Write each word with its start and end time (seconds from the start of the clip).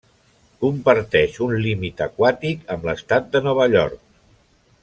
Comparteix 0.63 1.35
un 1.47 1.53
límit 1.67 2.03
aquàtic 2.07 2.67
amb 2.77 2.91
l’estat 2.91 3.31
de 3.37 3.47
Nova 3.51 3.73
York. 3.79 4.05